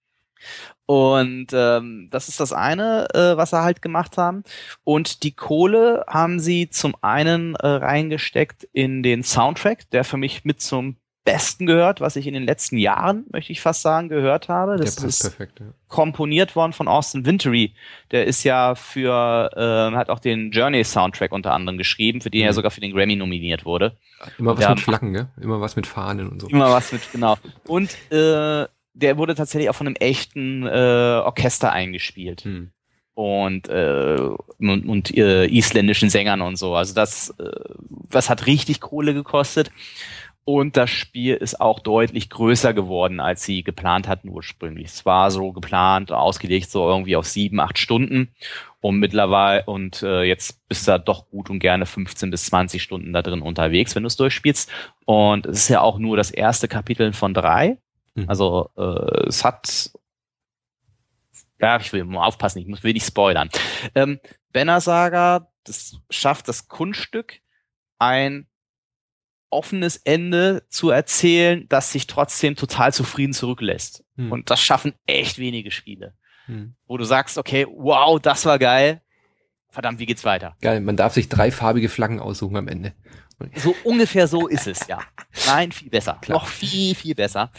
[0.85, 4.43] Und ähm, das ist das eine, äh, was sie halt gemacht haben.
[4.83, 10.45] Und die Kohle haben sie zum einen äh, reingesteckt in den Soundtrack, der für mich
[10.45, 14.47] mit zum Besten gehört, was ich in den letzten Jahren, möchte ich fast sagen, gehört
[14.47, 14.77] habe.
[14.77, 15.65] Das ist perfekt, ja.
[15.87, 17.73] komponiert worden von Austin Wintory.
[18.11, 22.41] Der ist ja für, äh, hat auch den Journey Soundtrack unter anderem geschrieben, für den
[22.41, 22.47] mhm.
[22.47, 23.97] er sogar für den Grammy nominiert wurde.
[24.37, 25.29] Immer was der, mit Flaggen, ne?
[25.41, 26.47] Immer was mit Fahnen und so.
[26.47, 27.37] Immer was mit, genau.
[27.65, 32.45] Und äh, der wurde tatsächlich auch von einem echten äh, Orchester eingespielt.
[32.45, 32.71] Mhm
[33.15, 34.19] und äh,
[34.59, 36.75] und, und äh, isländischen Sängern und so.
[36.75, 37.49] Also das, äh,
[38.09, 39.71] das hat richtig Kohle gekostet.
[40.47, 44.87] Und das Spiel ist auch deutlich größer geworden, als sie geplant hatten ursprünglich.
[44.87, 48.29] Es war so geplant, ausgelegt so irgendwie auf sieben, acht Stunden.
[48.79, 52.83] Und mittlerweile, und äh, jetzt bist du da doch gut und gerne 15 bis 20
[52.83, 54.69] Stunden da drin unterwegs, wenn du es durchspielst.
[55.05, 57.79] Und es ist ja auch nur das erste Kapitel von drei.
[58.15, 58.29] Mhm.
[58.29, 59.91] Also äh, es hat
[61.59, 63.49] ja, ich will mal aufpassen, ich muss, will nicht spoilern.
[63.93, 64.19] Ähm,
[64.51, 67.39] Banner Saga, das schafft das Kunststück,
[67.97, 68.47] ein
[69.49, 74.03] offenes Ende zu erzählen, das sich trotzdem total zufrieden zurücklässt.
[74.15, 74.31] Hm.
[74.31, 76.13] Und das schaffen echt wenige Spiele.
[76.45, 76.75] Hm.
[76.87, 79.01] Wo du sagst, okay, wow, das war geil.
[79.69, 80.55] Verdammt, wie geht's weiter?
[80.61, 82.93] Geil, man darf sich drei farbige Flaggen aussuchen am Ende.
[83.55, 84.99] So ungefähr so ist es, ja.
[85.47, 86.17] Nein, viel besser.
[86.21, 86.39] Klar.
[86.39, 87.51] Noch viel, viel besser.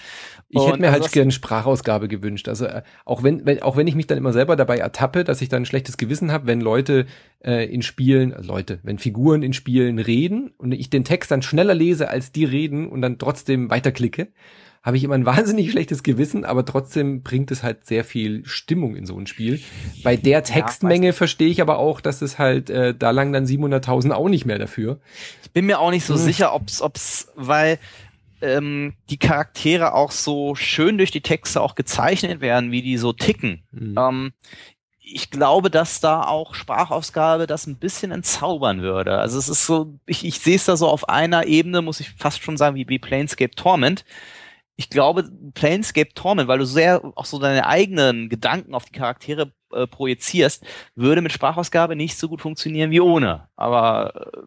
[0.48, 2.48] Ich und hätte mir also halt gerne Sprachausgabe gewünscht.
[2.48, 5.42] Also äh, auch wenn, wenn, auch wenn ich mich dann immer selber dabei ertappe, dass
[5.42, 7.06] ich dann ein schlechtes Gewissen habe, wenn Leute
[7.44, 11.42] äh, in Spielen, also Leute, wenn Figuren in Spielen reden und ich den Text dann
[11.42, 14.28] schneller lese, als die reden und dann trotzdem weiterklicke,
[14.86, 18.96] habe ich immer ein wahnsinnig schlechtes Gewissen, aber trotzdem bringt es halt sehr viel Stimmung
[18.96, 19.60] in so ein Spiel.
[20.02, 23.44] Bei der Textmenge ja, verstehe ich aber auch, dass es halt, äh, da lang dann
[23.44, 25.00] 700.000 auch nicht mehr dafür.
[25.42, 26.22] Ich bin mir auch nicht so hm.
[26.22, 27.78] sicher, ob's, ob's, weil
[28.40, 33.12] ähm, die Charaktere auch so schön durch die Texte auch gezeichnet werden, wie die so
[33.12, 33.62] ticken.
[33.72, 33.94] Mhm.
[33.98, 34.32] Ähm,
[35.08, 39.18] ich glaube, dass da auch Sprachausgabe das ein bisschen entzaubern würde.
[39.18, 42.10] Also es ist so, ich, ich sehe es da so auf einer Ebene, muss ich
[42.10, 44.04] fast schon sagen, wie, wie Planescape Torment.
[44.76, 49.52] Ich glaube, Planescape Torment, weil du sehr auch so deine eigenen Gedanken auf die Charaktere
[49.72, 53.48] äh, projizierst, würde mit Sprachausgabe nicht so gut funktionieren wie ohne.
[53.56, 54.40] Aber äh,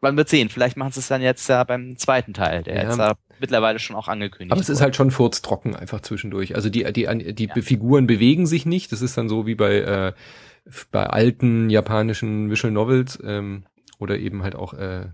[0.00, 0.48] man wird sehen.
[0.48, 2.82] Vielleicht machen sie es dann jetzt ja beim zweiten Teil, der ja.
[2.82, 6.54] jetzt ja mittlerweile schon auch angekündigt Aber es ist halt schon furztrocken einfach zwischendurch.
[6.54, 7.62] Also die, die, die ja.
[7.62, 8.92] Figuren bewegen sich nicht.
[8.92, 10.12] Das ist dann so wie bei, äh,
[10.90, 13.66] bei alten japanischen Visual Novels ähm,
[13.98, 15.06] oder eben halt auch äh,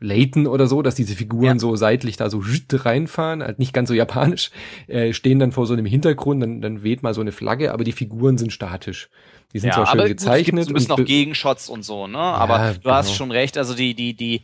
[0.00, 1.58] Layton oder so, dass diese Figuren ja.
[1.58, 2.40] so seitlich da so
[2.84, 4.50] reinfahren, halt nicht ganz so japanisch,
[4.86, 7.84] äh, stehen dann vor so einem Hintergrund, dann, dann weht mal so eine Flagge, aber
[7.84, 9.08] die Figuren sind statisch.
[9.54, 10.66] Die sind ja, zwar schön aber gezeichnet.
[10.66, 12.18] Gut, es bisschen auch Gegenshots und so, ne?
[12.18, 12.94] Aber ja, du genau.
[12.94, 14.42] hast schon recht, also die, die, die,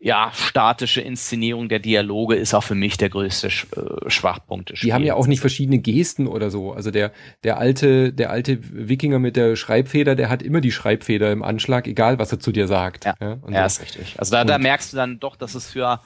[0.00, 4.80] ja, statische Inszenierung der Dialoge ist auch für mich der größte Sch äh, Schwachpunkt des
[4.80, 6.72] Die haben ja auch nicht verschiedene Gesten oder so.
[6.72, 7.12] Also der,
[7.44, 11.86] der alte, der alte Wikinger mit der Schreibfeder, der hat immer die Schreibfeder im Anschlag,
[11.86, 13.04] egal was er zu dir sagt.
[13.04, 13.82] Ja, ja, ja so.
[13.82, 14.14] ist richtig.
[14.18, 16.00] Also da, da merkst du dann doch, dass es für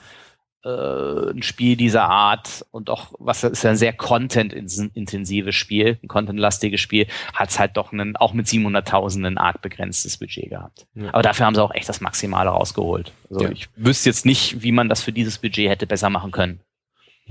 [0.64, 6.08] äh, ein Spiel dieser Art und auch, was ist ja ein sehr content-intensives Spiel, ein
[6.08, 10.86] contentlastiges Spiel, hat es halt doch einen, auch mit 700.000 ein arg begrenztes Budget gehabt.
[10.94, 11.08] Ja.
[11.12, 13.12] Aber dafür haben sie auch echt das Maximale rausgeholt.
[13.30, 13.50] Also ja.
[13.50, 16.60] ich wüsste jetzt nicht, wie man das für dieses Budget hätte besser machen können.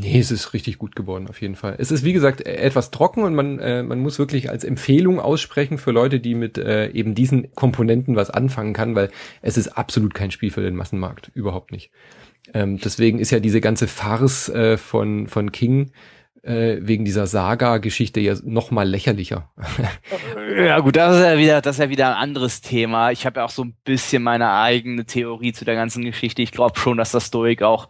[0.02, 1.76] Nee, es ist richtig gut geworden, auf jeden Fall.
[1.78, 5.20] Es ist, wie gesagt, e-, etwas trocken und man, äh, man muss wirklich als Empfehlung
[5.20, 9.12] aussprechen für Leute, die mit äh, eben diesen Komponenten was anfangen kann, weil
[9.42, 11.32] es ist absolut kein Spiel für den Massenmarkt.
[11.34, 11.92] Überhaupt nicht.
[12.54, 15.92] Ähm, deswegen ist ja diese ganze Farce äh, von, von King
[16.44, 19.50] äh, wegen dieser Saga-Geschichte ja noch mal lächerlicher.
[20.58, 23.12] ja gut, das ist ja wieder, das ist ja wieder ein anderes Thema.
[23.12, 26.42] Ich habe ja auch so ein bisschen meine eigene Theorie zu der ganzen Geschichte.
[26.42, 27.90] Ich glaube schon, dass das Stoic auch,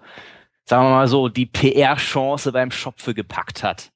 [0.66, 3.92] sagen wir mal so, die PR-Chance beim Schopfe gepackt hat.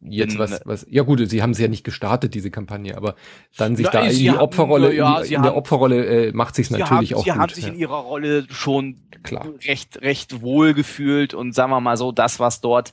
[0.00, 3.14] Jetzt was, was, ja gut, sie haben sie ja nicht gestartet, diese Kampagne, aber
[3.56, 6.54] dann sich na, da in die haben, Opferrolle, ja, in, in der Opferrolle äh, macht
[6.54, 7.24] sich natürlich haben, auch sie gut.
[7.24, 7.72] Sie haben sich ja.
[7.72, 9.48] in ihrer Rolle schon Klar.
[9.64, 12.92] recht, recht wohl gefühlt und sagen wir mal so, das, was dort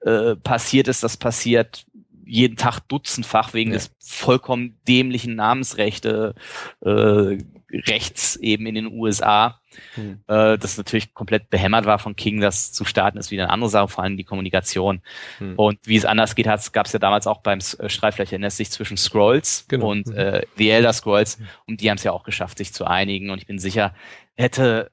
[0.00, 1.86] äh, passiert ist, das passiert
[2.30, 3.76] jeden Tag dutzendfach wegen ja.
[3.76, 6.34] des vollkommen dämlichen Namensrechte
[6.80, 7.38] äh,
[7.72, 9.60] Rechts eben in den USA.
[9.94, 10.20] Hm.
[10.26, 13.70] Äh, das natürlich komplett behämmert war von King, das zu starten ist wieder eine andere
[13.70, 15.02] Sache, vor allem die Kommunikation.
[15.38, 15.54] Hm.
[15.56, 18.70] Und wie es anders geht, gab es ja damals auch beim äh, Streitfläche erinnerst sich
[18.70, 19.90] zwischen Scrolls genau.
[19.90, 20.16] und hm.
[20.16, 21.46] äh, The Elder Scrolls hm.
[21.66, 23.94] und die haben es ja auch geschafft, sich zu einigen und ich bin sicher,
[24.34, 24.90] hätte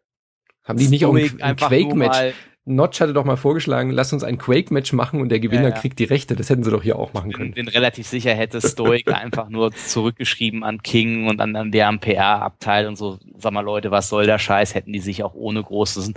[0.63, 2.33] haben die nicht auch ein, ein Quake-Match?
[2.67, 5.75] Notch hatte doch mal vorgeschlagen, lass uns ein Quake-Match machen und der Gewinner ja, ja.
[5.75, 6.35] kriegt die Rechte.
[6.35, 7.49] Das hätten sie doch hier auch machen können.
[7.49, 11.71] Ich bin, bin relativ sicher, hätte Stoic einfach nur zurückgeschrieben an King und an, an
[11.71, 15.33] deren PR-Abteil und so, sag mal Leute, was soll der Scheiß, hätten die sich auch
[15.33, 16.15] ohne großes, ich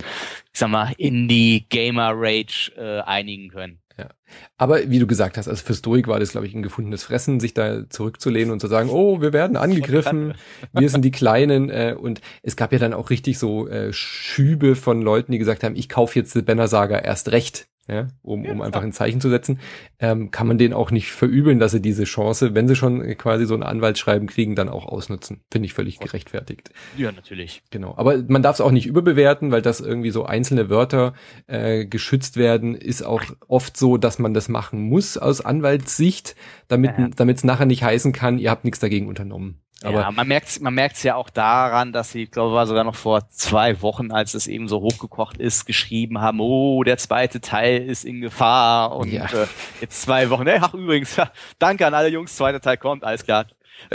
[0.52, 3.78] sag mal, Indie-Gamer-Rage äh, einigen können.
[4.00, 4.08] Ja.
[4.56, 7.38] Aber wie du gesagt hast, also für Stoik war das, glaube ich, ein gefundenes Fressen,
[7.38, 10.34] sich da zurückzulehnen und zu sagen, oh, wir werden angegriffen,
[10.72, 11.68] wir sind die Kleinen.
[11.68, 15.64] Äh, und es gab ja dann auch richtig so äh, Schübe von Leuten, die gesagt
[15.64, 19.20] haben, ich kaufe jetzt die Banner Saga erst recht ja, um, um einfach ein Zeichen
[19.20, 19.58] zu setzen,
[19.98, 23.46] ähm, kann man denen auch nicht verübeln, dass sie diese Chance, wenn sie schon quasi
[23.46, 25.40] so ein Anwaltsschreiben kriegen, dann auch ausnutzen.
[25.50, 26.70] Finde ich völlig gerechtfertigt.
[26.96, 27.62] Ja, natürlich.
[27.70, 27.94] Genau.
[27.96, 31.14] Aber man darf es auch nicht überbewerten, weil das irgendwie so einzelne Wörter
[31.48, 36.36] äh, geschützt werden, ist auch oft so, dass man das machen muss aus Anwaltssicht,
[36.68, 39.60] damit ja, es nachher nicht heißen kann, ihr habt nichts dagegen unternommen.
[39.82, 42.84] Aber ja, man merkt man merkt's ja auch daran, dass sie, ich glaube, war sogar
[42.84, 47.40] noch vor zwei Wochen, als es eben so hochgekocht ist, geschrieben haben, oh, der zweite
[47.40, 49.24] Teil ist in Gefahr und ja.
[49.24, 49.46] äh,
[49.80, 51.16] jetzt zwei Wochen, hey, ach übrigens,
[51.58, 53.46] danke an alle Jungs, zweiter Teil kommt, alles klar.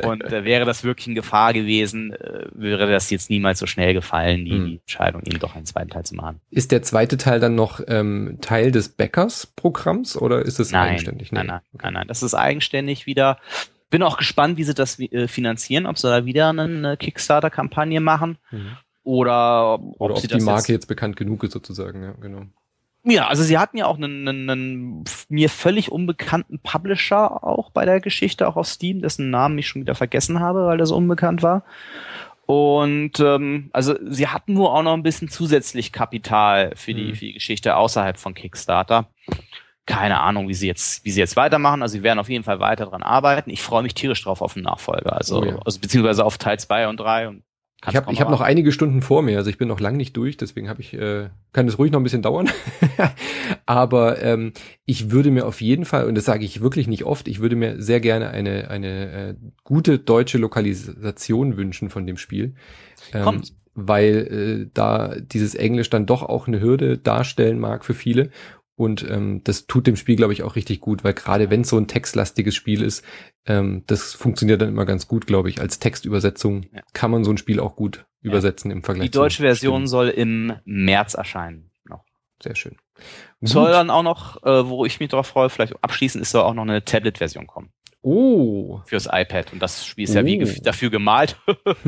[0.03, 3.93] Und äh, wäre das wirklich in Gefahr gewesen, äh, wäre das jetzt niemals so schnell
[3.93, 4.79] gefallen, die, hm.
[4.81, 6.41] Entscheidung, eben doch einen zweiten Teil zu machen.
[6.49, 11.31] Ist der zweite Teil dann noch ähm, Teil des Bäckers-Programms oder ist es eigenständig?
[11.31, 11.39] Nee.
[11.39, 13.37] Nein, nein, nein, nein, das ist eigenständig wieder
[13.89, 18.37] bin auch gespannt, wie sie das äh, finanzieren, ob sie da wieder eine Kickstarter-Kampagne machen
[18.51, 18.77] mhm.
[19.03, 22.43] oder, ob, oder ob die Marke jetzt, bekannt genug ist sozusagen, ja, genau.
[23.07, 27.85] Ja, also sie hatten ja auch einen, einen, einen mir völlig unbekannten Publisher auch bei
[27.85, 31.43] der Geschichte, auch auf Steam, dessen Namen ich schon wieder vergessen habe, weil so unbekannt
[31.43, 31.63] war.
[32.47, 37.15] Und ähm, also sie hatten nur auch noch ein bisschen zusätzlich Kapital für die, mhm.
[37.15, 39.07] für die Geschichte außerhalb von Kickstarter
[39.85, 41.81] keine Ahnung, wie sie jetzt, wie sie jetzt weitermachen.
[41.81, 43.49] Also sie werden auf jeden Fall weiter dran arbeiten.
[43.49, 45.13] Ich freue mich tierisch drauf auf den Nachfolger.
[45.15, 45.59] Also, oh ja.
[45.63, 47.43] also beziehungsweise auf Teil zwei und drei und
[47.87, 50.17] ich habe ich hab noch einige Stunden vor mir, also ich bin noch lang nicht
[50.17, 52.49] durch, deswegen habe ich äh, kann es ruhig noch ein bisschen dauern.
[53.65, 54.53] Aber ähm,
[54.85, 57.55] ich würde mir auf jeden Fall und das sage ich wirklich nicht oft, ich würde
[57.55, 62.55] mir sehr gerne eine eine äh, gute deutsche Lokalisation wünschen von dem Spiel,
[63.13, 63.43] ähm,
[63.75, 68.31] weil äh, da dieses Englisch dann doch auch eine Hürde darstellen mag für viele
[68.75, 71.69] und ähm, das tut dem Spiel, glaube ich, auch richtig gut, weil gerade wenn es
[71.69, 73.05] so ein textlastiges Spiel ist,
[73.45, 75.61] ähm, das funktioniert dann immer ganz gut, glaube ich.
[75.61, 76.81] Als Textübersetzung ja.
[76.93, 78.29] kann man so ein Spiel auch gut ja.
[78.29, 79.11] übersetzen im Vergleich.
[79.11, 81.71] Die deutsche Version soll im März erscheinen.
[81.85, 82.03] Noch.
[82.43, 82.75] Sehr schön.
[83.39, 83.49] Gut.
[83.49, 86.53] Soll dann auch noch, äh, wo ich mich darauf freue, vielleicht abschließend ist soll auch
[86.53, 87.71] noch eine Tablet-Version kommen.
[88.07, 88.81] Oh.
[88.85, 89.51] Fürs iPad.
[89.51, 90.19] Und das Spiel ist oh.
[90.19, 90.61] ja wie oh.
[90.61, 91.37] dafür gemalt.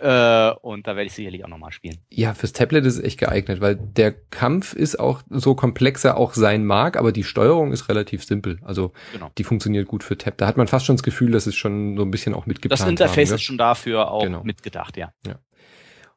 [0.00, 1.98] äh, und da werde ich sicherlich auch nochmal spielen.
[2.10, 6.16] Ja, fürs Tablet ist es echt geeignet, weil der Kampf ist auch so komplex er
[6.16, 8.58] auch sein mag, aber die Steuerung ist relativ simpel.
[8.62, 9.30] Also genau.
[9.38, 10.38] die funktioniert gut für Tab.
[10.38, 12.80] Da hat man fast schon das Gefühl, dass es schon so ein bisschen auch mitgeplant
[12.80, 14.42] Das Interface haben, ist schon dafür auch genau.
[14.42, 15.12] mitgedacht, ja.
[15.24, 15.38] ja.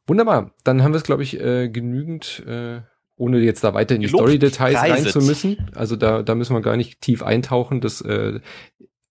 [0.07, 0.49] Wunderbar.
[0.63, 2.43] Dann haben wir es, glaube ich, äh, genügend.
[2.47, 2.81] Äh,
[3.17, 5.69] ohne jetzt da weiter in die Story-Details rein zu müssen.
[5.73, 7.79] Also da, da müssen wir gar nicht tief eintauchen.
[7.79, 8.41] Das äh,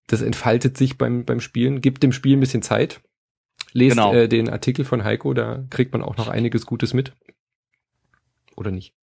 [0.07, 3.01] das entfaltet sich beim, beim Spielen, gibt dem Spiel ein bisschen Zeit.
[3.73, 4.14] Lest genau.
[4.14, 7.12] äh, den Artikel von Heiko, da kriegt man auch noch einiges Gutes mit.
[8.57, 8.95] Oder nicht?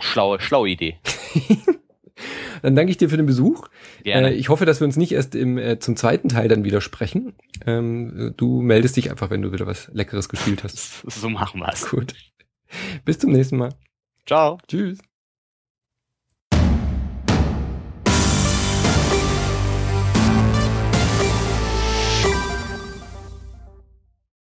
[0.00, 0.98] Schlaue, schlaue Idee.
[2.62, 3.68] dann danke ich dir für den Besuch.
[4.02, 4.30] Gerne.
[4.30, 6.80] Äh, ich hoffe, dass wir uns nicht erst im, äh, zum zweiten Teil dann wieder
[6.80, 7.34] sprechen.
[7.66, 11.04] Ähm, du meldest dich einfach, wenn du wieder was Leckeres gespielt hast.
[11.10, 11.90] So machen wir's.
[11.90, 12.14] Gut.
[13.04, 13.74] Bis zum nächsten Mal.
[14.26, 14.58] Ciao.
[14.66, 14.98] Tschüss.